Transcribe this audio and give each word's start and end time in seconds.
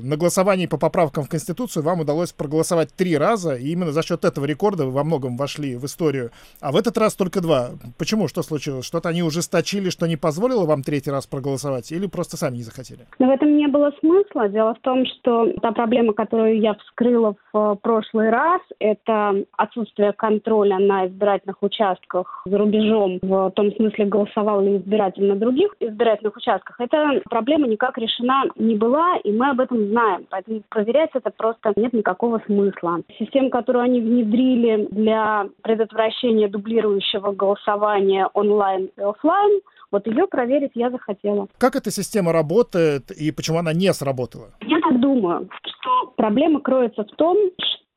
На 0.00 0.16
голосовании 0.16 0.66
по 0.66 0.78
поправкам 0.78 1.24
в 1.24 1.28
Конституцию 1.28 1.82
вам 1.82 1.98
удалось 1.98 2.32
проголосовать 2.32 2.94
три 2.94 3.18
раза, 3.18 3.56
и 3.56 3.70
именно 3.70 3.90
за 3.90 4.04
счет 4.04 4.24
этого 4.24 4.44
рекорда 4.44 4.84
вы 4.84 4.92
во 4.92 5.02
многом 5.02 5.36
вошли 5.36 5.74
в 5.74 5.84
историю. 5.86 6.30
А 6.60 6.70
в 6.70 6.76
этот 6.76 6.96
раз 6.98 7.16
только 7.16 7.40
два. 7.40 7.70
Почему? 7.98 8.28
Что 8.28 8.42
случилось? 8.42 8.86
Что-то 8.86 9.08
они 9.08 9.24
ужесточили, 9.24 9.90
что 9.90 10.06
не 10.06 10.16
позволило 10.16 10.66
вам 10.66 10.84
третий 10.84 11.10
раз 11.10 11.26
проголосовать, 11.26 11.90
или 11.90 12.06
просто 12.06 12.36
сами 12.36 12.58
не 12.58 12.62
захотели? 12.62 13.06
Но 13.18 13.26
в 13.26 13.30
этом 13.30 13.56
не 13.56 13.66
было 13.66 13.90
смысла. 13.98 14.48
Дело 14.48 14.76
в 14.76 14.80
том, 14.82 15.04
что 15.04 15.50
та 15.60 15.72
проблема, 15.72 16.12
которую 16.12 16.60
я 16.60 16.74
вскрыла 16.74 17.34
в 17.52 17.58
э, 17.58 17.76
прошлый 17.82 18.30
раз, 18.30 18.60
это 18.78 19.34
отсутствие 19.56 20.12
контроля 20.12 20.78
на 20.78 21.08
избирательных 21.08 21.60
участках 21.60 22.42
за 22.46 22.56
рубежом, 22.56 23.18
в 23.20 23.50
том 23.50 23.74
смысле, 23.74 24.04
голосовал 24.04 24.60
ли 24.60 24.76
избиратель 24.76 25.26
на 25.26 25.34
других 25.34 25.74
избирательных 25.80 26.36
участках. 26.36 26.78
Эта 26.78 27.20
проблема 27.28 27.66
никак 27.66 27.98
решена 27.98 28.44
не 28.54 28.76
была, 28.76 29.16
и 29.24 29.32
мы 29.32 29.50
об 29.50 29.58
этом 29.58 29.87
знаем. 29.88 30.26
Поэтому 30.30 30.62
проверять 30.68 31.10
это 31.14 31.30
просто 31.30 31.72
нет 31.76 31.92
никакого 31.92 32.40
смысла. 32.46 33.00
Система, 33.18 33.50
которую 33.50 33.84
они 33.84 34.00
внедрили 34.00 34.88
для 34.90 35.48
предотвращения 35.62 36.48
дублирующего 36.48 37.32
голосования 37.32 38.28
онлайн 38.34 38.90
и 38.96 39.00
офлайн, 39.00 39.60
вот 39.90 40.06
ее 40.06 40.26
проверить 40.26 40.72
я 40.74 40.90
захотела. 40.90 41.48
Как 41.58 41.76
эта 41.76 41.90
система 41.90 42.32
работает 42.32 43.10
и 43.10 43.32
почему 43.32 43.58
она 43.58 43.72
не 43.72 43.92
сработала? 43.92 44.50
Я 44.60 44.80
так 44.80 45.00
думаю, 45.00 45.48
что 45.64 46.12
проблема 46.16 46.60
кроется 46.60 47.04
в 47.04 47.16
том, 47.16 47.38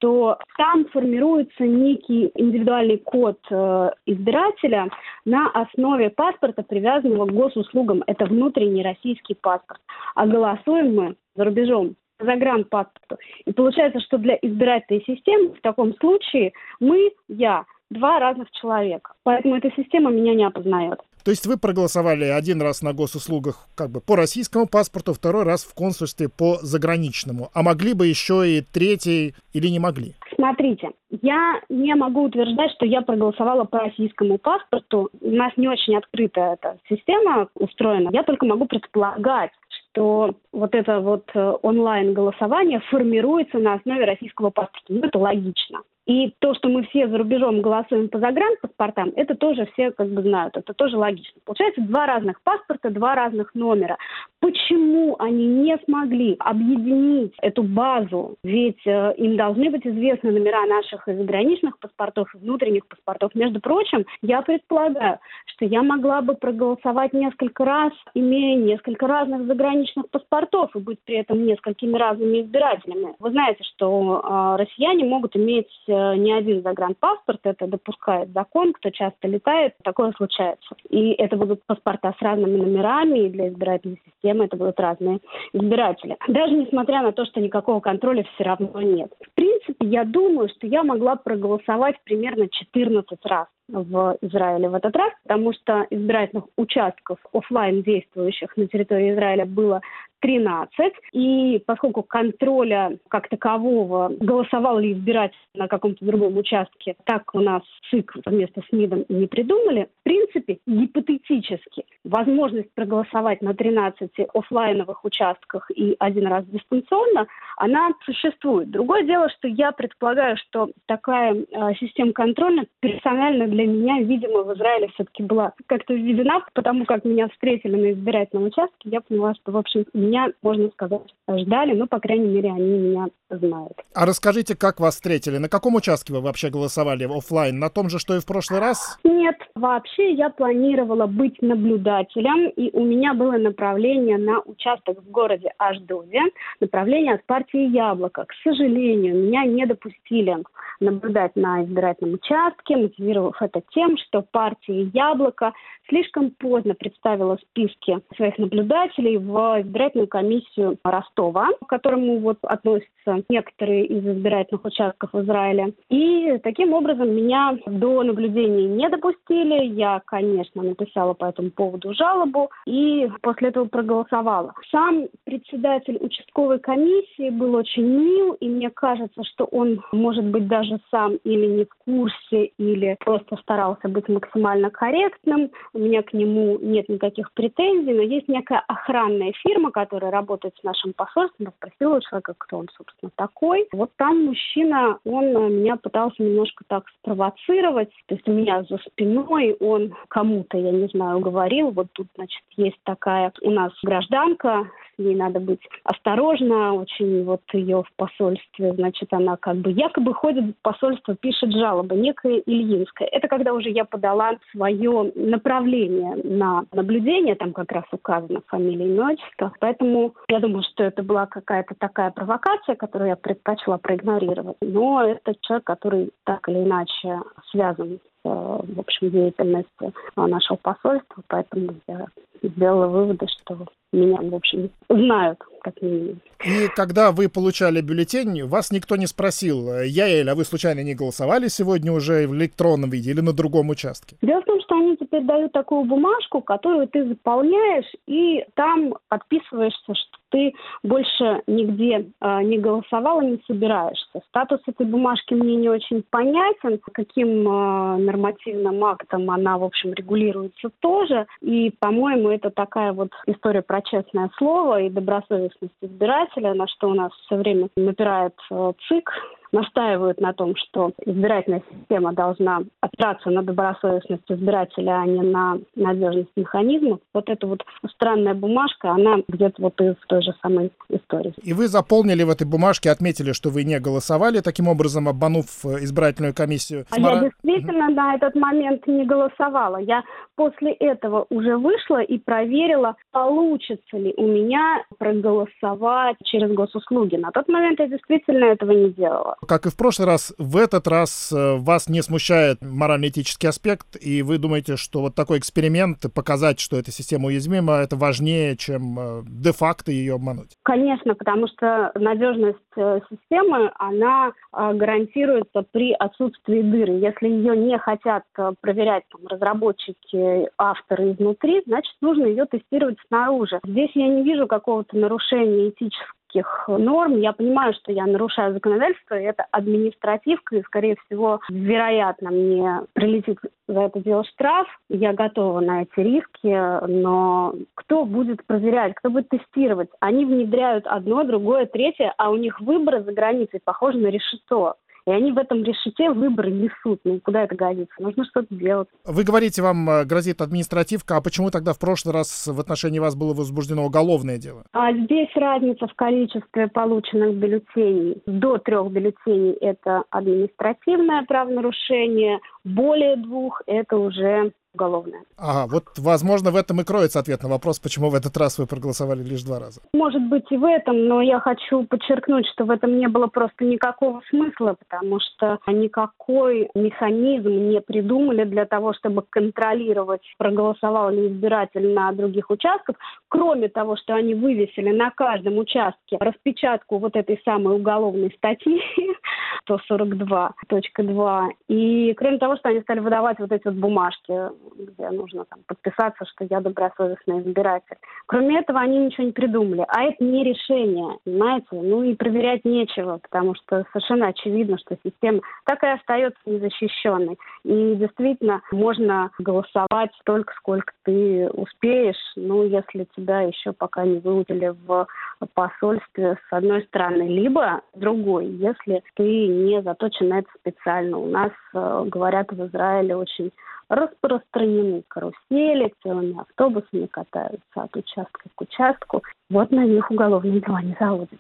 что 0.02 0.38
там 0.58 0.86
формируется 0.92 1.64
некий 1.64 2.32
индивидуальный 2.36 2.98
код 2.98 3.38
э, 3.52 3.90
избирателя 4.06 4.90
на 5.26 5.50
основе 5.50 6.10
паспорта, 6.10 6.64
привязанного 6.64 7.26
к 7.26 7.34
госуслугам. 7.34 8.04
Это 8.08 8.26
внутренний 8.26 8.84
российский 8.84 9.34
паспорт. 9.34 9.82
А 10.16 10.26
голосуем 10.26 10.96
мы 10.96 11.16
за 11.36 11.46
рубежом 11.46 11.96
по 12.18 12.26
загранпаспорту. 12.26 13.18
И 13.46 13.52
получается, 13.52 14.00
что 14.02 14.18
для 14.18 14.38
избирательной 14.42 15.04
системы 15.06 15.54
в 15.54 15.62
таком 15.62 15.96
случае 15.96 16.54
мы, 16.80 17.12
я, 17.28 17.66
два 17.90 18.20
разных 18.20 18.50
человека. 18.52 19.14
Поэтому 19.24 19.56
эта 19.56 19.70
система 19.76 20.12
меня 20.12 20.34
не 20.34 20.46
опознает. 20.46 21.00
То 21.24 21.30
есть 21.30 21.46
вы 21.46 21.58
проголосовали 21.58 22.26
один 22.26 22.62
раз 22.62 22.82
на 22.82 22.94
госуслугах 22.94 23.68
как 23.76 23.92
бы 23.92 24.02
по 24.02 24.16
российскому 24.16 24.68
паспорту, 24.68 25.14
второй 25.14 25.44
раз 25.44 25.64
в 25.64 25.74
консульстве 25.76 26.30
по 26.30 26.58
заграничному. 26.62 27.50
А 27.54 27.62
могли 27.62 27.94
бы 27.94 28.08
еще 28.08 28.50
и 28.50 28.62
третий 28.62 29.36
или 29.54 29.68
не 29.68 29.80
могли? 29.80 30.16
Смотрите, 30.42 30.90
я 31.22 31.62
не 31.70 31.94
могу 31.94 32.24
утверждать, 32.24 32.72
что 32.72 32.88
я 32.88 33.04
проголосовала 33.04 33.64
по 33.64 33.78
российскому 33.78 34.40
паспорту. 34.40 35.12
У 35.22 35.30
нас 35.30 35.52
не 35.56 35.68
очень 35.68 35.96
открытая 35.96 36.56
эта 36.56 36.80
система 36.90 37.48
устроена. 37.54 38.10
Я 38.12 38.24
только 38.24 38.48
могу 38.48 38.66
предполагать, 38.66 39.52
что 39.70 40.34
вот 40.52 40.74
это 40.74 41.00
вот 41.00 41.30
э, 41.36 41.54
онлайн-голосование 41.62 42.80
формируется 42.90 43.60
на 43.60 43.76
основе 43.76 44.04
российского 44.04 44.50
паспорта. 44.50 44.86
Ну, 44.90 45.02
это 45.04 45.20
логично. 45.20 45.82
И 46.08 46.34
то, 46.40 46.56
что 46.56 46.68
мы 46.68 46.84
все 46.84 47.08
за 47.08 47.18
рубежом 47.18 47.62
голосуем 47.62 48.10
по 48.10 48.20
загранпаспортам, 48.20 49.14
это 49.16 49.36
тоже 49.36 49.68
все 49.74 49.92
как 49.92 50.10
бы 50.10 50.24
знают, 50.24 50.58
это 50.58 50.74
тоже 50.74 50.98
логично. 50.98 51.40
Получается 51.46 51.82
два 51.82 52.08
разных 52.08 52.42
паспорта, 52.42 52.90
два 52.90 53.14
разных 53.14 53.54
номера. 53.54 53.98
Почему 54.40 55.16
они 55.20 55.46
не 55.46 55.78
смогли 55.86 56.36
объединить 56.40 57.34
эту 57.42 57.62
базу? 57.62 58.36
Ведь 58.44 58.82
э, 58.86 59.14
им 59.18 59.38
должны 59.38 59.70
быть 59.70 59.86
известны 59.86 60.32
номера 60.32 60.66
наших 60.66 61.08
и 61.08 61.14
заграничных 61.14 61.78
паспортов, 61.78 62.34
и 62.34 62.40
внутренних 62.40 62.88
паспортов. 62.88 63.36
Между 63.36 63.62
прочим, 63.62 64.06
я 64.24 64.42
предполагаю, 64.42 65.20
что 65.46 65.66
я 65.66 65.84
могла 65.84 66.22
бы 66.22 66.34
проголосовать 66.34 67.14
несколько 67.14 67.64
раз, 67.64 67.94
имея 68.16 68.58
несколько 68.58 69.06
разных 69.06 69.46
заграничных 69.46 70.10
паспортов 70.10 70.76
и 70.76 70.80
быть 70.80 70.98
при 71.06 71.18
этом 71.18 71.46
несколькими 71.46 71.96
разными 71.96 72.42
избирателями. 72.42 73.14
Вы 73.20 73.30
знаете, 73.30 73.64
что 73.76 74.22
э, 74.24 74.62
россияне 74.64 75.06
могут 75.06 75.36
иметь 75.36 75.70
не 76.16 76.34
один 76.34 76.62
загранпаспорт, 76.62 77.42
это 77.44 77.68
допускает 77.68 78.32
закон, 78.34 78.74
кто 78.74 78.90
часто 78.90 79.28
летает, 79.28 79.74
такое 79.84 80.12
случается. 80.14 80.76
И 80.90 81.12
это 81.12 81.36
будут 81.36 81.64
паспорта 81.66 82.14
с 82.18 82.22
разными 82.22 82.58
номерами, 82.58 83.20
и 83.20 83.30
для 83.30 83.50
избирательной 83.50 84.02
системы, 84.06 84.46
это 84.46 84.58
будут 84.58 84.80
разные 84.80 85.20
избиратели. 85.54 86.18
Даже 86.28 86.54
несмотря 86.54 87.02
на 87.02 87.12
то, 87.12 87.26
что 87.26 87.40
никакого 87.40 87.80
контроля 87.80 88.26
все 88.36 88.44
равно 88.44 88.82
нет. 88.82 89.12
В 89.22 89.32
принципе, 89.36 89.86
я 89.88 90.04
думаю, 90.06 90.50
что 90.50 90.68
я 90.68 90.84
могла 90.84 91.16
проголосовать 91.16 91.96
примерно 92.04 92.48
14 92.50 93.26
раз 93.26 93.48
в 93.72 94.18
Израиле 94.22 94.70
в 94.70 94.76
этот 94.76 94.96
раз, 94.96 95.12
потому 95.24 95.54
что 95.54 95.86
избирательных 95.90 96.46
участков 96.58 97.18
офлайн 97.34 97.82
действующих 97.84 98.56
на 98.58 98.68
территории 98.68 99.14
Израиля 99.14 99.46
было 99.46 99.82
13. 100.22 100.94
И 101.14 101.62
поскольку 101.66 102.04
контроля 102.04 102.98
как 103.10 103.28
такового, 103.28 104.12
голосовал 104.20 104.80
ли 104.80 104.94
избиратель 104.94 105.36
на 105.54 105.68
каком-то 105.68 106.06
другом 106.06 106.38
участке, 106.38 106.96
так 107.06 107.34
у 107.34 107.40
нас 107.40 107.64
СИК 107.90 108.14
вместо 108.26 108.62
с 108.62 108.72
МИДом 108.72 109.06
не 109.10 109.28
придумали, 109.28 109.90
в 110.02 110.04
принципе, 110.04 110.60
гипотетически 110.66 111.86
возможность 112.04 112.74
проголосовать 112.74 113.42
на 113.42 113.54
13 113.54 114.12
офлайновых 114.34 115.04
участках 115.04 115.70
и 115.72 115.96
один 116.00 116.28
раз 116.28 116.46
дистанционно, 116.46 117.28
она 117.58 117.92
существует. 118.06 118.70
Другое 118.70 119.04
дело, 119.04 119.30
что 119.30 119.48
я 119.48 119.72
предполагаю, 119.72 120.38
что 120.38 120.70
такая 120.86 121.34
э, 121.34 121.74
система 121.80 122.14
контроля 122.14 122.66
персонально 122.80 123.48
для 123.48 123.61
меня, 123.66 124.00
видимо, 124.02 124.44
в 124.44 124.54
Израиле 124.54 124.88
все-таки 124.94 125.24
была 125.24 125.54
как-то 125.68 125.94
введена, 125.94 126.46
потому 126.54 126.86
как 126.86 127.06
меня 127.06 127.28
встретили 127.30 127.76
на 127.76 127.92
избирательном 127.92 128.48
участке, 128.48 128.90
я 128.90 129.02
поняла, 129.02 129.34
что, 129.36 129.52
в 129.52 129.58
общем, 129.58 129.86
меня, 129.94 130.30
можно 130.42 130.70
сказать, 130.70 131.14
ждали, 131.30 131.74
ну, 131.74 131.88
по 131.88 132.00
крайней 132.00 132.28
мере, 132.28 132.50
они 132.50 132.78
меня 132.78 133.08
знают. 133.30 133.74
А 133.94 134.06
расскажите, 134.06 134.56
как 134.56 134.80
вас 134.80 134.96
встретили? 134.96 135.38
На 135.38 135.50
каком 135.50 135.76
участке 135.76 136.14
вы 136.14 136.22
вообще 136.22 136.50
голосовали 136.50 137.04
офлайн? 137.06 137.60
На 137.60 137.70
том 137.70 137.90
же, 137.90 138.00
что 138.00 138.16
и 138.16 138.20
в 138.20 138.26
прошлый 138.26 138.60
раз? 138.60 139.00
Нет, 139.04 139.36
вообще 139.56 140.14
я 140.14 140.30
планировала 140.30 141.08
быть 141.08 141.42
наблюдателем, 141.42 142.50
и 142.50 142.70
у 142.76 142.84
меня 142.84 143.14
было 143.14 143.34
направление 143.34 144.18
на 144.18 144.40
участок 144.42 145.02
в 145.02 145.10
городе 145.10 145.52
Аждоде, 145.58 146.22
направление 146.60 147.16
от 147.16 147.26
партии 147.26 147.70
«Яблоко». 147.70 148.26
К 148.26 148.34
сожалению, 148.44 149.16
меня 149.16 149.46
не 149.46 149.66
допустили 149.66 150.38
наблюдать 150.80 151.36
на 151.36 151.64
избирательном 151.64 152.16
участке, 152.16 152.76
мотивировав 152.76 153.42
это 153.42 153.51
тем, 153.74 153.98
что 153.98 154.22
партия 154.22 154.84
«Яблоко» 154.94 155.54
слишком 155.90 156.32
поздно 156.32 156.74
представила 156.74 157.38
списки 157.50 158.00
своих 158.16 158.38
наблюдателей 158.38 159.18
в 159.18 159.62
избирательную 159.62 160.08
комиссию 160.08 160.78
Ростова, 160.84 161.50
к 161.62 161.68
которому 161.68 162.20
вот 162.20 162.38
относятся 162.44 163.24
некоторые 163.30 163.86
из 163.86 164.08
избирательных 164.08 164.64
участков 164.64 165.12
в 165.12 165.22
Израиле. 165.22 165.74
И 165.90 166.40
таким 166.44 166.74
образом 166.74 167.14
меня 167.14 167.58
до 167.66 168.04
наблюдений 168.04 168.68
не 168.68 168.88
допустили. 168.90 169.66
Я, 169.66 170.02
конечно, 170.06 170.64
написала 170.64 171.14
по 171.14 171.26
этому 171.26 171.52
поводу 171.52 171.94
жалобу 171.94 172.50
и 172.66 173.10
после 173.22 173.50
этого 173.50 173.66
проголосовала. 173.66 174.54
Сам 174.72 175.08
председатель 175.26 175.98
участковой 176.00 176.60
комиссии 176.60 177.30
был 177.30 177.56
очень 177.56 177.86
мил, 177.86 178.34
и 178.34 178.48
мне 178.48 178.70
кажется, 178.70 179.24
что 179.24 179.46
он, 179.46 179.84
может 179.92 180.26
быть, 180.26 180.48
даже 180.48 180.80
сам 180.90 181.16
или 181.24 181.48
не 181.48 181.66
в 181.66 181.74
курсе, 181.86 182.52
или 182.58 182.96
просто 183.00 183.31
старался 183.38 183.88
быть 183.88 184.08
максимально 184.08 184.70
корректным 184.70 185.52
меня 185.92 186.04
к 186.04 186.14
нему 186.14 186.58
нет 186.60 186.88
никаких 186.90 187.32
претензий, 187.34 187.94
но 187.94 188.02
есть 188.02 188.28
некая 188.28 188.64
охранная 188.68 189.34
фирма, 189.44 189.72
которая 189.72 190.12
работает 190.12 190.56
с 190.60 190.64
нашим 190.64 190.94
посольством. 190.94 191.48
Я 191.48 191.52
спросила 191.52 191.98
у 191.98 192.02
человека, 192.02 192.34
кто 192.38 192.58
он, 192.58 192.68
собственно, 192.78 193.12
такой. 193.16 193.68
Вот 193.74 193.92
там 193.98 194.26
мужчина, 194.26 194.98
он 195.06 195.26
э, 195.26 195.50
меня 195.50 195.76
пытался 195.76 196.24
немножко 196.24 196.64
так 196.68 196.86
спровоцировать. 197.00 197.92
То 198.08 198.16
есть 198.16 198.28
у 198.28 198.32
меня 198.32 198.64
за 198.64 198.78
спиной 198.78 199.56
он 199.60 199.94
кому-то, 200.08 200.58
я 200.58 200.72
не 200.72 200.88
знаю, 200.88 201.20
говорил, 201.20 201.72
вот 201.72 201.88
тут, 201.94 202.08
значит, 202.16 202.42
есть 202.56 202.80
такая 202.84 203.34
у 203.42 203.52
нас 203.52 203.74
гражданка, 203.84 204.70
с 204.96 205.00
ней 205.00 205.16
надо 205.16 205.40
быть 205.40 205.62
осторожно, 205.84 206.74
очень 206.74 207.24
вот 207.24 207.42
ее 207.54 207.84
в 207.84 207.92
посольстве, 207.96 208.74
значит, 208.74 209.12
она 209.14 209.38
как 209.38 209.58
бы 209.58 209.72
якобы 209.72 210.14
ходит 210.14 210.44
в 210.44 210.62
посольство, 210.62 211.16
пишет 211.16 211.52
жалобы, 211.54 211.96
некая 211.96 212.42
Ильинская. 212.46 213.08
Это 213.22 213.28
когда 213.28 213.54
уже 213.54 213.70
я 213.70 213.86
подала 213.86 214.32
свое 214.52 215.12
направление 215.14 216.16
на 216.24 216.66
наблюдение, 216.72 217.36
там 217.36 217.54
как 217.54 217.72
раз 217.72 217.84
указано 217.92 218.42
фамилия, 218.48 218.88
имя, 218.88 219.14
отчество. 219.14 219.54
Поэтому 219.60 220.16
я 220.28 220.40
думаю, 220.40 220.64
что 220.64 220.84
это 220.84 221.04
была 221.04 221.28
какая-то 221.28 221.76
такая 221.78 222.10
провокация, 222.10 222.76
которую 222.76 223.10
я 223.10 223.16
предпочла 223.16 223.78
проигнорировать. 223.78 224.58
Но 224.62 225.04
это 225.04 225.36
человек, 225.42 225.66
который 225.66 226.10
так 226.24 226.50
или 226.50 226.64
иначе 226.64 227.22
связан 227.52 228.00
в 228.24 228.80
общем, 228.80 229.10
деятельностью 229.10 229.94
нашего 230.16 230.58
посольства, 230.58 231.24
поэтому 231.28 231.76
я 231.88 232.08
сделала 232.44 232.88
выводы, 232.88 233.28
что 233.28 233.66
меня, 233.94 234.18
в 234.22 234.36
общем, 234.36 234.70
знают 234.90 235.40
как 235.62 235.82
минимум. 235.82 236.22
И 236.44 236.68
когда 236.76 237.12
вы 237.12 237.30
получали 237.30 237.82
бюллетень, 237.82 238.48
вас 238.48 238.72
никто 238.72 238.96
не 238.96 239.06
спросил, 239.06 239.82
я 239.84 240.08
или 240.08 240.30
а 240.30 240.36
вы 240.36 240.46
случайно 240.46 240.82
не 240.82 240.96
голосовали 240.96 241.48
сегодня 241.48 241.92
уже 241.92 242.28
в 242.28 242.36
электронном 242.36 242.90
виде 242.90 243.12
или 243.12 243.22
на 243.22 243.34
другом 243.34 243.70
участке? 243.70 244.16
Дело 244.22 244.42
в 244.42 244.46
том, 244.46 244.62
что 244.62 244.76
они 244.76 244.98
теперь 244.98 245.24
дают 245.24 245.52
такую 245.52 245.84
бумажку, 245.86 246.42
которую 246.42 246.88
ты 246.88 247.08
заполняешь, 247.08 247.92
и 248.08 248.46
там 248.56 248.96
подписываешься, 249.10 249.94
что 249.94 250.21
ты 250.32 250.54
больше 250.84 251.44
нигде 251.48 252.08
э, 252.20 252.42
не 252.44 252.58
голосовал 252.58 253.22
не 253.22 253.40
собираешься. 253.46 254.22
Статус 254.30 254.60
этой 254.66 254.86
бумажки 254.86 255.34
мне 255.34 255.56
не 255.56 255.70
очень 255.70 256.04
понятен, 256.10 256.80
каким 256.94 257.48
э, 257.48 257.98
нормативным 257.98 258.84
актом 258.84 259.30
она, 259.30 259.58
в 259.58 259.64
общем, 259.64 259.94
регулируется 259.94 260.70
тоже. 260.80 261.28
И, 261.42 261.72
по-моему, 261.80 262.30
это 262.30 262.50
такая 262.50 262.94
вот 262.94 263.12
история 263.28 263.62
про 263.62 263.82
честное 263.82 264.30
слово 264.38 264.82
и 264.82 264.90
добросовестность 264.90 265.76
избирателя, 265.82 266.54
на 266.54 266.68
что 266.68 266.90
у 266.90 266.94
нас 266.94 267.12
все 267.26 267.36
время 267.36 267.70
напирает 267.76 268.34
э, 268.50 268.74
ЦИК, 268.88 269.12
настаивают 269.52 270.20
на 270.22 270.34
том, 270.34 270.56
что 270.56 270.92
избирательная 271.06 271.64
система 271.70 272.14
должна 272.14 272.62
опираться 272.80 273.30
на 273.30 273.44
добросовестность 273.44 274.24
избирателя, 274.30 275.02
а 275.02 275.06
не 275.06 275.22
на 275.22 275.58
надежность 275.76 276.32
механизмов. 276.36 277.00
Вот 277.14 277.30
эта 277.30 277.48
вот 277.48 277.64
странная 277.90 278.34
бумажка, 278.34 278.92
она 278.92 279.18
где-то 279.28 279.62
вот 279.62 279.80
из 279.82 279.96
той 280.08 280.22
же 280.22 280.34
самой 280.42 280.72
истории. 280.90 281.34
И 281.44 281.54
вы 281.54 281.68
заполнили 281.68 282.24
в 282.24 282.30
этой 282.30 282.48
бумажке, 282.48 282.90
отметили, 282.90 283.34
что 283.34 283.50
вы 283.50 283.64
не 283.64 283.80
голосовали, 283.80 284.40
таким 284.40 284.68
образом 284.68 285.08
обманув 285.08 285.66
э, 285.66 285.84
избирательную 285.84 286.34
комиссию. 286.34 286.86
А 286.92 286.96
Смара... 286.96 287.16
я 287.16 287.22
действительно 287.22 287.86
угу. 287.88 287.96
на 287.96 288.16
этот 288.16 288.36
момент 288.36 288.88
не 288.88 289.06
голосовала. 289.06 289.78
Я 289.78 290.04
после 290.36 290.74
этого 290.74 291.26
уже 291.30 291.58
вышла 291.58 292.02
и 292.02 292.18
проверила, 292.18 292.96
получится 293.12 293.98
ли 293.98 294.14
у 294.18 294.28
меня 294.28 294.84
проголосовать 294.98 296.18
через 296.24 296.52
госуслуги. 296.52 297.16
На 297.16 297.32
тот 297.32 297.48
момент 297.48 297.80
я 297.80 297.88
действительно 297.88 298.46
этого 298.46 298.72
не 298.72 298.92
делала. 298.92 299.38
Как 299.48 299.66
и 299.66 299.70
в 299.70 299.76
прошлый 299.76 300.08
раз, 300.08 300.34
в 300.38 300.56
этот 300.56 300.88
раз 300.88 301.32
э, 301.32 301.56
вас 301.58 301.90
не 301.90 302.04
смущает 302.04 302.60
морально-этический 302.62 303.50
аспект, 303.50 303.98
и 304.00 304.22
вы 304.22 304.38
думаете, 304.38 304.78
что 304.78 305.02
вот 305.02 305.16
такой 305.16 305.40
эксперимент, 305.40 305.98
показать, 306.14 306.60
что 306.60 306.78
эта 306.78 306.92
система 306.92 307.28
уязвима, 307.28 307.78
это 307.78 307.96
важнее, 307.96 308.56
чем 308.56 309.00
э, 309.00 309.22
де-факто 309.26 309.92
ее 309.92 310.14
обмануть? 310.16 310.52
Конечно, 310.62 311.16
потому 311.16 311.48
что 311.48 311.92
надежность 311.96 312.60
э, 312.78 313.00
системы, 313.10 313.72
она 313.80 314.34
гарантируется 314.54 315.64
при 315.72 315.94
отсутствии 315.94 316.62
дыры. 316.62 316.94
Если 316.94 317.28
ее 317.28 317.56
не 317.56 317.78
хотят 317.80 318.24
проверять 318.60 319.04
там, 319.10 319.26
разработчики, 319.28 320.50
авторы 320.58 321.14
изнутри, 321.14 321.64
значит, 321.66 321.94
нужно 322.02 322.26
ее 322.26 322.46
тестировать 322.46 322.98
снаружи. 323.08 323.60
Здесь 323.66 323.92
я 323.96 324.08
не 324.08 324.24
вижу 324.24 324.48
какого-то 324.48 324.98
нарушения 324.98 325.70
этического 325.70 326.21
этических 326.32 326.66
норм. 326.68 327.18
Я 327.18 327.34
понимаю, 327.34 327.74
что 327.74 327.92
я 327.92 328.06
нарушаю 328.06 328.54
законодательство, 328.54 329.20
и 329.20 329.24
это 329.24 329.46
административка, 329.52 330.58
и, 330.58 330.64
скорее 330.64 330.96
всего, 331.06 331.40
вероятно, 331.50 332.32
мне 332.32 332.82
прилетит 332.94 333.40
за 333.68 333.82
это 333.82 334.00
дело 334.00 334.24
штраф. 334.26 334.68
Я 334.90 335.14
готова 335.14 335.60
на 335.62 335.84
эти 335.84 336.00
риски, 336.00 336.88
но 336.88 337.54
кто 337.76 338.06
будет 338.06 338.46
проверять, 338.46 338.96
кто 338.96 339.10
будет 339.10 339.30
тестировать? 339.30 339.90
Они 340.00 340.26
внедряют 340.26 340.86
одно, 340.88 341.24
другое, 341.24 341.66
третье, 341.66 342.14
а 342.18 342.30
у 342.30 342.38
них 342.38 342.60
выборы 342.60 343.04
за 343.04 343.14
границей 343.14 343.62
похожи 343.64 343.98
на 343.98 344.08
решето. 344.08 344.76
И 345.08 345.12
они 345.12 345.32
в 345.32 345.38
этом 345.38 345.64
решете 345.64 346.12
выборы 346.12 346.52
несут. 346.52 347.00
Ну, 347.04 347.20
куда 347.20 347.44
это 347.44 347.56
годится? 347.56 347.94
Нужно 348.00 348.26
что-то 348.26 348.54
делать. 348.56 348.88
Вы 349.06 349.24
говорите, 349.24 349.62
вам 349.62 349.90
э, 349.90 350.06
грозит 350.06 350.42
административка, 350.42 351.18
а 351.18 351.22
почему 351.22 351.50
тогда 351.50 351.74
в 351.74 351.80
прошлый 351.80 352.14
раз 352.14 352.48
в 352.48 352.60
отношении 352.60 353.00
вас 353.00 353.16
было 353.16 353.34
возбуждено 353.34 353.86
уголовное 353.86 354.38
дело? 354.38 354.64
А 354.74 354.94
здесь 354.94 355.30
разница 355.36 355.88
в 355.88 355.94
количестве 355.96 356.68
полученных 356.68 357.36
бюллетеней. 357.36 358.22
До 358.26 358.58
трех 358.58 358.92
бюллетеней 358.92 359.54
это 359.54 360.04
административное 360.10 361.24
правонарушение, 361.24 362.40
более 362.64 363.16
двух 363.16 363.62
это 363.66 363.98
уже 363.98 364.52
уголовное. 364.74 365.24
Ага, 365.38 365.68
вот, 365.72 365.84
возможно, 365.98 366.52
в 366.52 366.56
этом 366.56 366.82
и 366.82 366.84
кроется 366.84 367.20
ответ 367.20 367.44
на 367.44 367.50
вопрос, 367.50 367.80
почему 367.80 368.10
в 368.10 368.16
этот 368.16 368.38
раз 368.38 368.58
вы 368.58 368.68
проголосовали 368.68 369.22
лишь 369.24 369.44
два 369.44 369.60
раза. 369.60 369.82
Может 369.94 370.22
быть 370.30 370.46
и 370.50 370.58
в 370.58 370.66
этом, 370.66 371.08
но 371.08 371.22
я 371.22 371.40
хочу 371.40 371.84
подчеркнуть, 371.84 372.48
что 372.54 372.66
в 372.66 372.72
этом 372.72 372.98
не 372.98 373.08
было 373.08 373.28
просто 373.28 373.66
никакого 373.66 374.22
смысла, 374.30 374.76
потому 374.80 375.20
что 375.20 375.60
никакой 375.68 376.70
механизм 376.74 377.70
не 377.70 377.82
придумали 377.82 378.46
для 378.46 378.66
того, 378.66 378.94
чтобы 378.94 379.24
контролировать, 379.30 380.22
проголосовал 380.38 381.10
ли 381.10 381.28
избиратель 381.28 381.94
на 381.94 382.12
других 382.14 382.50
участках, 382.50 382.96
кроме 383.28 383.68
того, 383.68 383.98
что 383.98 384.16
они 384.16 384.36
вывесили 384.36 384.92
на 384.92 385.12
каждом 385.12 385.58
участке 385.58 386.18
распечатку 386.20 386.98
вот 386.98 387.16
этой 387.16 387.42
самой 387.44 387.76
уголовной 387.76 388.34
статьи 388.38 388.82
142.2, 389.70 391.50
и 391.68 392.14
кроме 392.14 392.38
того, 392.38 392.51
что 392.58 392.70
они 392.70 392.82
стали 392.82 393.00
выдавать 393.00 393.40
вот 393.40 393.52
эти 393.52 393.66
вот 393.66 393.76
бумажки 393.76 394.34
где 394.78 395.10
нужно 395.10 395.46
там, 395.46 395.60
подписаться, 395.68 396.26
что 396.26 396.46
я 396.50 396.62
добросовестный 396.62 397.42
избиратель. 397.42 397.98
Кроме 398.26 398.60
этого, 398.60 398.80
они 398.80 398.98
ничего 398.98 399.26
не 399.26 399.32
придумали. 399.32 399.86
А 399.88 400.04
это 400.04 400.24
не 400.24 400.44
решение, 400.44 401.18
понимаете? 401.24 401.68
Ну 401.72 402.04
и 402.04 402.16
проверять 402.16 402.66
нечего, 402.66 403.20
потому 403.22 403.56
что 403.56 403.86
совершенно 403.92 404.28
очевидно, 404.28 404.78
что 404.78 404.98
система 405.04 405.42
так 405.66 405.84
и 405.84 405.88
остается 405.88 406.40
незащищенной. 406.46 407.38
И 407.64 407.96
действительно, 407.96 408.62
можно 408.72 409.32
голосовать 409.40 410.12
столько, 410.22 410.54
сколько 410.58 410.94
ты 411.04 411.50
успеешь, 411.54 412.16
ну, 412.36 412.64
если 412.64 413.08
тебя 413.16 413.42
еще 413.42 413.74
пока 413.74 414.06
не 414.06 414.20
выудили 414.20 414.74
в 414.86 415.08
посольстве 415.54 416.38
с 416.50 416.54
одной 416.54 416.84
стороны, 416.84 417.24
либо 417.24 417.82
другой, 417.96 418.48
если 418.48 419.04
ты 419.16 419.48
не 419.48 419.82
заточен 419.82 420.30
на 420.30 420.40
это 420.40 420.50
специально. 420.60 421.18
У 421.18 421.28
нас, 421.28 421.52
э, 421.74 422.04
говорят, 422.08 422.41
в 422.50 422.68
Израиле 422.68 423.16
очень 423.16 423.52
распространены 423.90 425.04
карусели, 425.10 425.94
целыми 426.02 426.40
автобусами 426.40 427.08
катаются 427.08 427.62
от 427.76 427.96
участка 427.96 428.50
к 428.56 428.62
участку. 428.62 429.22
Вот 429.50 429.70
на 429.72 429.86
них 429.86 430.10
уголовные 430.10 430.62
дела 430.62 430.82
не 430.82 430.96
заводят. 430.98 431.40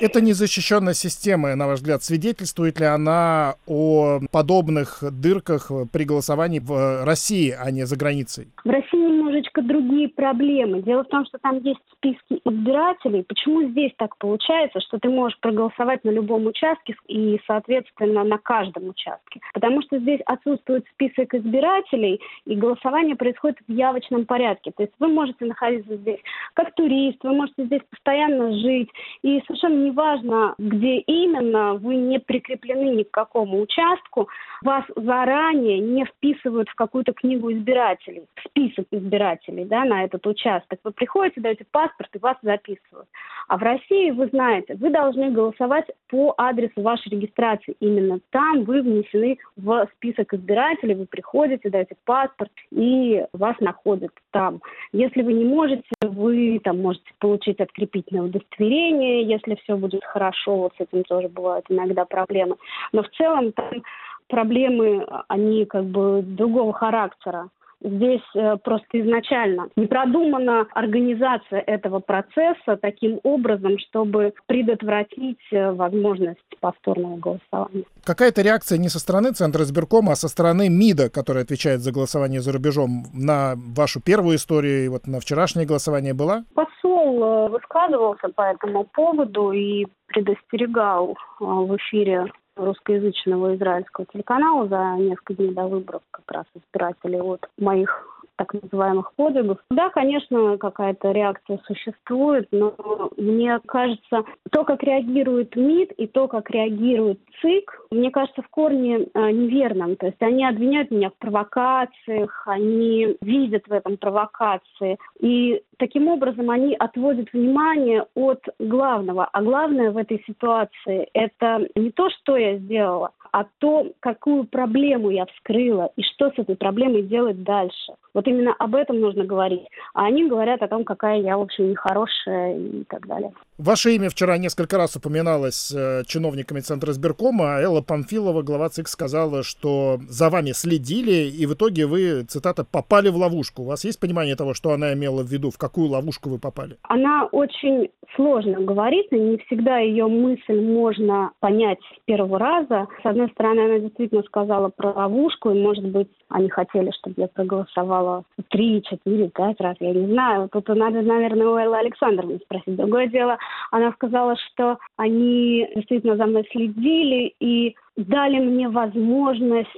Эта 0.00 0.22
незащищенная 0.22 0.94
система, 0.94 1.54
на 1.54 1.66
ваш 1.66 1.80
взгляд, 1.80 2.02
свидетельствует 2.02 2.80
ли 2.80 2.86
она 2.86 3.56
о 3.66 4.20
подобных 4.30 5.02
дырках 5.02 5.70
при 5.92 6.04
голосовании 6.04 6.60
в 6.60 7.04
России, 7.04 7.54
а 7.56 7.70
не 7.70 7.84
за 7.84 7.96
границей? 7.96 8.48
В 8.64 8.70
России 8.70 9.21
немножечко 9.32 9.62
другие 9.62 10.08
проблемы. 10.08 10.82
Дело 10.82 11.04
в 11.04 11.08
том, 11.08 11.24
что 11.24 11.38
там 11.38 11.58
есть 11.60 11.80
списки 11.92 12.40
избирателей. 12.44 13.24
Почему 13.26 13.62
здесь 13.68 13.92
так 13.96 14.16
получается, 14.18 14.80
что 14.80 14.98
ты 14.98 15.08
можешь 15.08 15.38
проголосовать 15.40 16.04
на 16.04 16.10
любом 16.10 16.46
участке 16.46 16.94
и, 17.08 17.40
соответственно, 17.46 18.24
на 18.24 18.38
каждом 18.38 18.88
участке? 18.88 19.40
Потому 19.54 19.82
что 19.82 19.98
здесь 19.98 20.20
отсутствует 20.26 20.84
список 20.92 21.34
избирателей, 21.34 22.20
и 22.44 22.54
голосование 22.54 23.16
происходит 23.16 23.58
в 23.66 23.72
явочном 23.72 24.26
порядке. 24.26 24.72
То 24.76 24.82
есть 24.82 24.92
вы 24.98 25.08
можете 25.08 25.44
находиться 25.44 25.96
здесь 25.96 26.20
как 26.54 26.74
турист, 26.74 27.18
вы 27.22 27.34
можете 27.34 27.64
здесь 27.64 27.82
постоянно 27.90 28.52
жить, 28.52 28.90
и 29.22 29.42
совершенно 29.46 29.84
неважно, 29.84 30.54
где 30.58 30.98
именно, 30.98 31.74
вы 31.74 31.96
не 31.96 32.18
прикреплены 32.18 32.96
ни 32.96 33.02
к 33.02 33.10
какому 33.10 33.60
участку, 33.60 34.28
вас 34.62 34.84
заранее 34.96 35.78
не 35.78 36.04
вписывают 36.04 36.68
в 36.68 36.74
какую-то 36.74 37.12
книгу 37.12 37.52
избирателей, 37.52 38.24
в 38.36 38.48
список 38.48 38.86
избирателей 38.90 39.21
да, 39.64 39.84
на 39.84 40.04
этот 40.04 40.26
участок. 40.26 40.80
Вы 40.84 40.92
приходите, 40.92 41.40
даете 41.40 41.64
паспорт, 41.70 42.10
и 42.14 42.18
вас 42.18 42.36
записывают. 42.42 43.08
А 43.48 43.56
в 43.56 43.62
России, 43.62 44.10
вы 44.10 44.28
знаете, 44.28 44.74
вы 44.74 44.90
должны 44.90 45.30
голосовать 45.30 45.86
по 46.08 46.34
адресу 46.36 46.82
вашей 46.82 47.10
регистрации. 47.10 47.76
Именно 47.80 48.20
там 48.30 48.64
вы 48.64 48.82
внесены 48.82 49.38
в 49.56 49.88
список 49.96 50.34
избирателей, 50.34 50.94
вы 50.94 51.06
приходите, 51.06 51.70
даете 51.70 51.96
паспорт, 52.04 52.52
и 52.70 53.24
вас 53.32 53.56
находят 53.60 54.12
там. 54.30 54.60
Если 54.92 55.22
вы 55.22 55.32
не 55.32 55.44
можете, 55.44 55.82
вы 56.02 56.60
там 56.62 56.80
можете 56.80 57.10
получить 57.18 57.60
открепительное 57.60 58.24
удостоверение, 58.24 59.24
если 59.24 59.56
все 59.56 59.76
будет 59.76 60.04
хорошо, 60.04 60.56
вот 60.56 60.72
с 60.76 60.80
этим 60.80 61.04
тоже 61.04 61.28
бывают 61.28 61.66
иногда 61.68 62.04
проблемы. 62.04 62.56
Но 62.92 63.02
в 63.02 63.08
целом 63.10 63.52
там 63.52 63.82
проблемы, 64.28 65.06
они 65.28 65.66
как 65.66 65.84
бы 65.84 66.22
другого 66.22 66.72
характера. 66.72 67.48
Здесь 67.84 68.22
э, 68.34 68.56
просто 68.62 69.00
изначально 69.00 69.68
не 69.76 69.86
продумана 69.86 70.66
организация 70.72 71.60
этого 71.60 71.98
процесса 71.98 72.76
таким 72.80 73.18
образом, 73.24 73.78
чтобы 73.78 74.32
предотвратить 74.46 75.40
э, 75.50 75.72
возможность 75.72 76.38
повторного 76.60 77.16
голосования. 77.16 77.84
Какая-то 78.04 78.42
реакция 78.42 78.78
не 78.78 78.88
со 78.88 79.00
стороны 79.00 79.32
Центра 79.32 79.64
избиркома, 79.64 80.12
а 80.12 80.16
со 80.16 80.28
стороны 80.28 80.68
МИДа, 80.68 81.10
который 81.10 81.42
отвечает 81.42 81.80
за 81.80 81.92
голосование 81.92 82.40
за 82.40 82.52
рубежом, 82.52 83.04
на 83.12 83.54
вашу 83.56 84.00
первую 84.00 84.36
историю 84.36 84.84
и 84.84 84.88
вот 84.88 85.06
на 85.08 85.18
вчерашнее 85.18 85.66
голосование 85.66 86.14
была? 86.14 86.44
Посол 86.54 87.24
э, 87.24 87.48
высказывался 87.48 88.28
по 88.28 88.42
этому 88.42 88.84
поводу 88.84 89.50
и 89.50 89.86
предостерегал 90.06 91.16
в 91.40 91.76
эфире 91.76 92.26
русскоязычного 92.56 93.56
израильского 93.56 94.06
телеканала 94.12 94.68
за 94.68 95.02
несколько 95.02 95.34
дней 95.34 95.52
до 95.52 95.66
выборов 95.66 96.02
как 96.10 96.30
раз 96.30 96.46
избирателей 96.54 97.20
от 97.20 97.48
моих 97.58 98.11
так 98.36 98.54
называемых 98.54 99.12
подвигов. 99.14 99.58
Да, 99.70 99.90
конечно, 99.90 100.56
какая-то 100.58 101.12
реакция 101.12 101.60
существует, 101.66 102.48
но 102.50 102.74
мне 103.16 103.60
кажется, 103.66 104.24
то, 104.50 104.64
как 104.64 104.82
реагирует 104.82 105.56
МИД 105.56 105.92
и 105.92 106.06
то, 106.06 106.28
как 106.28 106.50
реагирует 106.50 107.20
ЦИК, 107.40 107.86
мне 107.90 108.10
кажется, 108.10 108.42
в 108.42 108.48
корне 108.48 109.06
э, 109.14 109.30
неверным. 109.30 109.96
То 109.96 110.06
есть 110.06 110.20
они 110.20 110.46
обвиняют 110.46 110.90
меня 110.90 111.10
в 111.10 111.16
провокациях, 111.18 112.42
они 112.46 113.16
видят 113.20 113.66
в 113.66 113.72
этом 113.72 113.96
провокации. 113.96 114.98
И 115.20 115.62
таким 115.78 116.08
образом 116.08 116.50
они 116.50 116.74
отводят 116.74 117.32
внимание 117.32 118.06
от 118.14 118.42
главного. 118.58 119.28
А 119.32 119.42
главное 119.42 119.90
в 119.90 119.96
этой 119.96 120.22
ситуации– 120.26 121.08
это 121.14 121.66
не 121.74 121.90
то, 121.90 122.08
что 122.10 122.36
я 122.36 122.58
сделала, 122.58 123.10
а 123.32 123.46
то, 123.58 123.86
какую 124.00 124.44
проблему 124.44 125.10
я 125.10 125.26
вскрыла 125.26 125.90
и 125.96 126.02
что 126.02 126.30
с 126.30 126.38
этой 126.38 126.54
проблемой 126.54 127.02
делать 127.02 127.42
дальше. 127.42 127.92
Вот 128.14 128.28
именно 128.28 128.54
об 128.58 128.74
этом 128.74 129.00
нужно 129.00 129.24
говорить. 129.24 129.66
А 129.94 130.04
они 130.04 130.28
говорят 130.28 130.60
о 130.62 130.68
том, 130.68 130.84
какая 130.84 131.20
я, 131.20 131.38
в 131.38 131.40
общем, 131.40 131.70
нехорошая 131.70 132.58
и 132.58 132.84
так 132.84 133.06
далее. 133.06 133.32
Ваше 133.56 133.94
имя 133.94 134.10
вчера 134.10 134.36
несколько 134.36 134.76
раз 134.76 134.96
упоминалось 134.96 135.72
э, 135.74 136.02
чиновниками 136.06 136.60
Центра 136.60 136.92
сберкома. 136.92 137.60
Элла 137.60 137.80
Памфилова, 137.80 138.42
глава 138.42 138.68
ЦИК, 138.68 138.88
сказала, 138.88 139.42
что 139.42 139.98
за 140.08 140.28
вами 140.28 140.52
следили, 140.52 141.30
и 141.30 141.46
в 141.46 141.54
итоге 141.54 141.86
вы, 141.86 142.24
цитата, 142.24 142.64
попали 142.64 143.08
в 143.08 143.16
ловушку. 143.16 143.62
У 143.62 143.66
вас 143.66 143.84
есть 143.84 143.98
понимание 143.98 144.36
того, 144.36 144.52
что 144.52 144.72
она 144.72 144.92
имела 144.92 145.22
в 145.22 145.28
виду, 145.28 145.50
в 145.50 145.56
какую 145.56 145.88
ловушку 145.88 146.28
вы 146.28 146.38
попали? 146.38 146.76
Она 146.82 147.24
очень 147.32 147.88
сложно 148.14 148.60
говорит, 148.60 149.06
и 149.10 149.18
не 149.18 149.38
всегда 149.38 149.78
ее 149.78 150.06
мысль 150.06 150.60
можно 150.60 151.32
понять 151.40 151.78
с 151.80 152.04
первого 152.04 152.38
раза. 152.38 152.88
С 153.02 153.06
одной 153.06 153.28
стороны, 153.30 153.60
она 153.60 153.78
действительно 153.78 154.22
сказала 154.22 154.68
про 154.68 154.92
ловушку, 154.92 155.50
и, 155.50 155.60
может 155.60 155.84
быть, 155.86 156.08
они 156.28 156.48
хотели, 156.48 156.90
чтобы 156.92 157.14
я 157.18 157.28
проголосовала 157.28 158.24
три, 158.50 158.82
четыре, 158.82 159.28
пять 159.28 159.60
раз, 159.60 159.76
я 159.80 159.92
не 159.92 160.06
знаю. 160.06 160.48
Тут 160.50 160.68
надо, 160.68 161.02
наверное, 161.02 161.48
у 161.48 161.56
Эллы 161.56 161.78
Александровны 161.78 162.38
спросить. 162.44 162.76
Другое 162.76 163.06
дело, 163.06 163.38
она 163.70 163.92
сказала, 163.92 164.36
что 164.36 164.78
они 164.96 165.68
действительно 165.74 166.16
за 166.16 166.26
мной 166.26 166.46
следили 166.50 167.34
и 167.40 167.74
дали 167.96 168.38
мне 168.38 168.68
возможность 168.68 169.68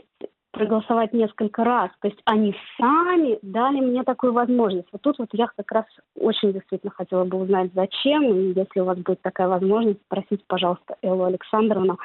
проголосовать 0.55 1.13
несколько 1.13 1.65
раз. 1.65 1.91
То 2.01 2.09
есть 2.09 2.21
они 2.25 2.55
сами 2.79 3.39
дали 3.43 3.81
мне 3.81 4.03
такую 4.05 4.33
возможность. 4.33 4.89
Вот 4.93 5.03
тут 5.03 5.19
вот 5.19 5.29
я 5.33 5.49
как 5.57 5.71
раз 5.73 5.85
очень 6.19 6.53
действительно 6.53 6.93
хотела 6.93 7.25
бы 7.25 7.39
узнать, 7.39 7.71
зачем. 7.75 8.25
И 8.25 8.55
если 8.55 8.81
у 8.81 8.85
вас 8.85 8.97
будет 8.99 9.21
такая 9.23 9.49
возможность, 9.49 9.99
спросите, 10.07 10.43
пожалуйста, 10.47 10.97
Эллу 11.03 11.25
Александровну. 11.25 11.99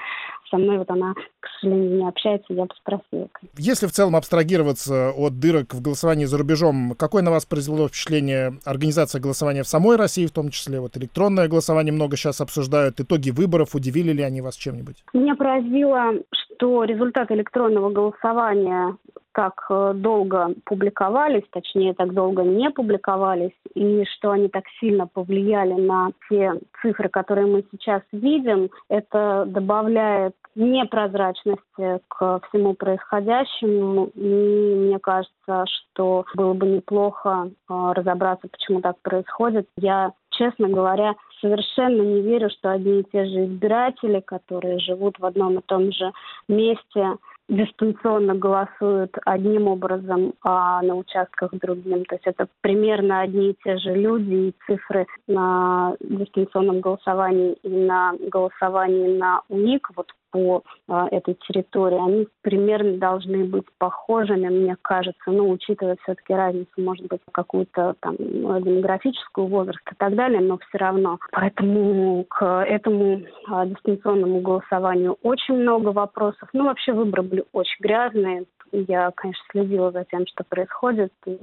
Со 0.49 0.57
мной 0.57 0.79
вот 0.79 0.89
она, 0.89 1.13
к 1.39 1.47
сожалению, 1.59 1.97
не 1.97 2.07
общается, 2.07 2.53
я 2.53 2.63
бы 2.65 2.73
спросила. 2.75 3.29
Если 3.57 3.85
в 3.85 3.91
целом 3.91 4.15
абстрагироваться 4.15 5.11
от 5.11 5.39
дырок 5.39 5.73
в 5.73 5.81
голосовании 5.81 6.25
за 6.25 6.39
рубежом, 6.39 6.95
какое 6.97 7.21
на 7.21 7.29
вас 7.29 7.45
произвело 7.45 7.87
впечатление 7.87 8.53
организация 8.65 9.21
голосования 9.21 9.61
в 9.61 9.67
самой 9.67 9.95
России, 9.95 10.25
в 10.25 10.31
том 10.31 10.49
числе 10.49 10.79
вот 10.79 10.97
электронное 10.97 11.47
голосование 11.47 11.93
много 11.93 12.17
сейчас 12.17 12.41
обсуждают, 12.41 12.99
итоги 12.99 13.29
выборов, 13.29 13.75
удивили 13.75 14.11
ли 14.11 14.23
они 14.23 14.41
вас 14.41 14.55
чем-нибудь? 14.55 15.03
Меня 15.13 15.35
поразило, 15.35 16.13
что 16.33 16.48
результаты 16.83 17.33
электронного 17.35 17.89
голосования 17.89 18.97
так 19.33 19.65
э, 19.69 19.93
долго 19.95 20.53
публиковались, 20.65 21.45
точнее, 21.51 21.93
так 21.93 22.13
долго 22.13 22.43
не 22.43 22.69
публиковались, 22.71 23.55
и 23.73 24.03
что 24.05 24.31
они 24.31 24.49
так 24.49 24.63
сильно 24.79 25.07
повлияли 25.07 25.73
на 25.73 26.09
те 26.29 26.53
цифры, 26.81 27.09
которые 27.09 27.47
мы 27.47 27.63
сейчас 27.71 28.01
видим, 28.11 28.69
это 28.89 29.45
добавляет 29.47 30.35
непрозрачности 30.55 32.01
к 32.07 32.41
всему 32.49 32.73
происходящему. 32.73 34.09
И 34.15 34.75
мне 34.75 34.99
кажется, 34.99 35.65
что 35.65 36.25
было 36.35 36.53
бы 36.53 36.67
неплохо 36.67 37.49
э, 37.49 37.91
разобраться, 37.95 38.47
почему 38.51 38.81
так 38.81 38.97
происходит. 39.01 39.67
Я, 39.77 40.11
честно 40.39 40.69
говоря, 40.69 41.15
совершенно 41.41 42.01
не 42.01 42.22
верю, 42.22 42.50
что 42.50 42.72
одни 42.72 43.01
и 43.01 43.05
те 43.12 43.25
же 43.25 43.46
избиратели, 43.46 44.22
которые 44.22 44.79
живут 44.79 45.19
в 45.19 45.25
одном 45.25 45.60
и 45.60 45.62
том 45.62 45.91
же 45.91 46.12
месте, 46.48 47.17
дистанционно 47.50 48.36
голосуют 48.36 49.17
одним 49.25 49.67
образом, 49.67 50.34
а 50.43 50.81
на 50.81 50.96
участках 50.96 51.51
другим. 51.53 52.05
То 52.05 52.15
есть 52.15 52.27
это 52.27 52.48
примерно 52.62 53.22
одни 53.22 53.51
и 53.51 53.58
те 53.63 53.77
же 53.77 53.93
люди, 53.96 54.34
и 54.34 54.55
цифры 54.67 55.08
на 55.27 55.96
дистанционном 56.00 56.79
голосовании 56.79 57.53
и 57.63 57.69
на 57.69 58.13
голосовании 58.31 59.17
на 59.17 59.41
УНИК, 59.50 59.89
вот 59.96 60.12
по 60.31 60.63
а, 60.88 61.07
этой 61.12 61.36
территории, 61.48 61.98
они 61.98 62.27
примерно 62.41 62.98
должны 62.98 63.45
быть 63.45 63.65
похожими, 63.77 64.48
мне 64.50 64.75
кажется, 64.81 65.31
ну, 65.31 65.50
учитывая 65.50 65.98
все-таки 66.03 66.33
разницу, 66.33 66.69
может 66.77 67.07
быть, 67.07 67.21
какую-то 67.31 67.95
там 68.00 68.15
демографическую 68.17 69.48
возраст 69.48 69.81
и 69.91 69.95
так 69.95 70.15
далее, 70.15 70.41
но 70.41 70.57
все 70.57 70.77
равно. 70.77 71.19
Поэтому 71.31 72.25
к 72.29 72.45
этому 72.45 73.21
а, 73.48 73.65
дистанционному 73.65 74.41
голосованию 74.41 75.17
очень 75.24 75.55
много 75.55 75.89
вопросов. 75.89 76.50
Ну, 76.53 76.65
вообще 76.65 76.93
выборы 76.93 77.24
были 77.24 77.43
очень 77.53 77.77
грязные. 77.79 78.45
Я, 78.71 79.11
конечно, 79.15 79.43
следила 79.51 79.91
за 79.91 80.05
тем, 80.05 80.25
что 80.27 80.43
происходит, 80.43 81.11
и 81.25 81.39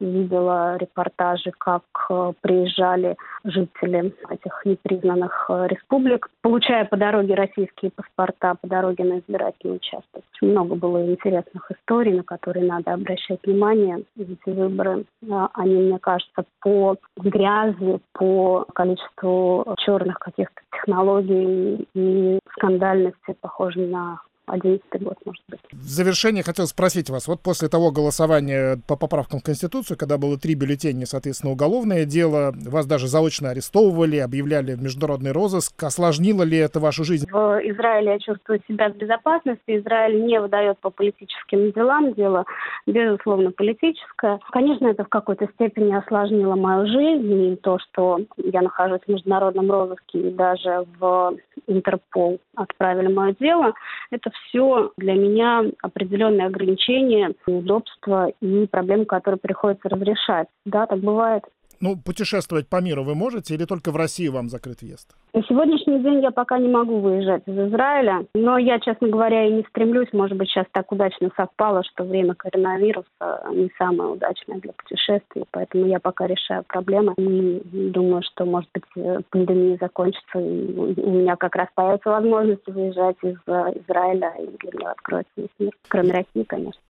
видела 0.00 0.76
репортажи, 0.76 1.52
как 1.56 1.82
э, 2.10 2.32
приезжали 2.40 3.16
жители 3.44 4.14
этих 4.30 4.62
непризнанных 4.64 5.46
э, 5.48 5.66
республик, 5.68 6.28
получая 6.40 6.84
по 6.84 6.96
дороге 6.96 7.34
российские 7.34 7.90
паспорта, 7.90 8.56
по 8.60 8.66
дороге 8.68 9.04
на 9.04 9.18
избирательный 9.18 9.76
участок. 9.76 10.22
Много 10.40 10.74
было 10.74 11.06
интересных 11.06 11.70
историй, 11.70 12.14
на 12.14 12.24
которые 12.24 12.66
надо 12.66 12.92
обращать 12.92 13.40
внимание. 13.44 14.04
Эти 14.18 14.50
выборы, 14.50 15.04
э, 15.22 15.48
они, 15.54 15.74
мне 15.74 15.98
кажется, 15.98 16.44
по 16.60 16.96
грязи, 17.16 18.00
по 18.12 18.66
количеству 18.74 19.74
черных 19.78 20.18
каких-то 20.18 20.60
технологий 20.72 21.88
и 21.94 22.38
скандальности 22.56 23.36
похожи 23.40 23.80
на 23.80 24.20
11 24.46 24.82
год, 25.00 25.16
может 25.24 25.42
быть. 25.48 25.60
В 25.70 25.88
завершение 25.88 26.42
хотел 26.42 26.66
спросить 26.66 27.10
вас, 27.10 27.28
вот 27.28 27.40
после 27.42 27.68
того 27.68 27.92
голосования 27.92 28.78
по 28.88 28.96
поправкам 28.96 29.40
в 29.40 29.44
Конституцию, 29.44 29.96
когда 29.96 30.18
было 30.18 30.36
три 30.36 30.54
бюллетеня, 30.54 31.06
соответственно, 31.06 31.52
уголовное 31.52 32.04
дело, 32.04 32.52
вас 32.66 32.86
даже 32.86 33.06
заочно 33.06 33.50
арестовывали, 33.50 34.16
объявляли 34.16 34.74
в 34.74 34.82
международный 34.82 35.32
розыск, 35.32 35.80
осложнило 35.82 36.42
ли 36.42 36.58
это 36.58 36.80
вашу 36.80 37.04
жизнь? 37.04 37.26
В 37.30 37.60
Израиле 37.64 38.12
я 38.12 38.18
чувствую 38.18 38.60
себя 38.68 38.90
в 38.90 38.96
безопасности, 38.96 39.78
Израиль 39.78 40.24
не 40.24 40.40
выдает 40.40 40.78
по 40.80 40.90
политическим 40.90 41.70
делам, 41.72 42.12
дело, 42.14 42.44
безусловно, 42.86 43.52
политическое. 43.52 44.40
Конечно, 44.50 44.88
это 44.88 45.04
в 45.04 45.08
какой-то 45.08 45.48
степени 45.54 45.94
осложнило 45.94 46.56
мою 46.56 46.86
жизнь, 46.86 47.52
и 47.52 47.56
то, 47.56 47.78
что 47.78 48.18
я 48.36 48.60
нахожусь 48.60 49.00
в 49.06 49.08
международном 49.08 49.70
розыске 49.70 50.18
и 50.18 50.30
даже 50.30 50.84
в 50.98 51.36
Интерпол 51.68 52.40
отправили 52.56 53.12
мое 53.12 53.36
дело, 53.38 53.72
это 54.10 54.31
все 54.34 54.92
для 54.96 55.14
меня 55.14 55.64
определенные 55.82 56.46
ограничения, 56.46 57.34
неудобства 57.46 58.28
и 58.40 58.66
проблемы, 58.66 59.04
которые 59.04 59.38
приходится 59.38 59.88
разрешать. 59.88 60.48
Да, 60.64 60.86
так 60.86 61.00
бывает. 61.00 61.44
Ну, 61.82 61.96
путешествовать 61.96 62.68
по 62.68 62.80
миру 62.80 63.02
вы 63.02 63.16
можете 63.16 63.54
или 63.54 63.64
только 63.64 63.90
в 63.90 63.96
России 63.96 64.28
вам 64.28 64.48
закрыт 64.48 64.82
въезд? 64.82 65.16
На 65.34 65.42
сегодняшний 65.42 65.98
день 65.98 66.22
я 66.22 66.30
пока 66.30 66.56
не 66.58 66.68
могу 66.68 67.00
выезжать 67.00 67.42
из 67.46 67.58
Израиля, 67.58 68.24
но 68.34 68.56
я, 68.56 68.78
честно 68.78 69.08
говоря, 69.08 69.44
и 69.48 69.52
не 69.52 69.64
стремлюсь. 69.68 70.12
Может 70.12 70.36
быть, 70.36 70.48
сейчас 70.48 70.66
так 70.70 70.92
удачно 70.92 71.30
совпало, 71.36 71.82
что 71.82 72.04
время 72.04 72.34
коронавируса 72.34 73.48
не 73.50 73.68
самое 73.78 74.10
удачное 74.10 74.60
для 74.60 74.72
путешествий, 74.74 75.44
поэтому 75.50 75.86
я 75.86 75.98
пока 75.98 76.28
решаю 76.28 76.62
проблемы 76.68 77.14
и 77.16 77.60
думаю, 77.90 78.22
что, 78.22 78.44
может 78.44 78.70
быть, 78.72 78.84
пандемия 79.30 79.76
закончится, 79.80 80.38
и 80.38 81.00
у 81.00 81.10
меня 81.10 81.34
как 81.34 81.56
раз 81.56 81.66
появится 81.74 82.10
возможность 82.10 82.66
выезжать 82.68 83.16
из 83.22 83.38
Израиля, 83.38 84.32
и 84.38 84.46
для 84.58 84.70
меня 84.72 84.90
откроется 84.92 85.32
весь 85.36 85.48
мир, 85.58 85.72
кроме 85.88 86.12
России, 86.12 86.44
конечно. 86.46 86.82